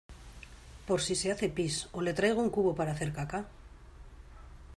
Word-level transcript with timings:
por 0.87 0.99
si 1.05 1.13
se 1.21 1.27
hace 1.33 1.47
pis 1.57 1.75
o 1.97 1.99
le 2.05 2.15
traigo 2.21 2.39
un 2.45 2.53
cubo 2.57 2.71
para 2.77 2.93
hacer 2.93 3.09
caca? 3.17 3.39